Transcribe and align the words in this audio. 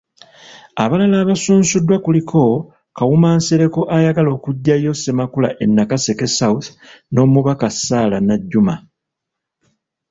Abalala 0.83 1.17
abasunsuddwa 1.23 1.95
kuliko; 2.05 2.41
Kawuma 2.97 3.29
Nsereko 3.37 3.81
ayagala 3.95 4.29
okuggyayo 4.37 4.91
Ssemakula 4.95 5.49
e 5.63 5.65
Nakaseke 5.67 6.27
South, 6.37 6.67
n'Omubaka 7.11 7.67
Sarah 7.85 8.21
Najjuma. 8.27 8.75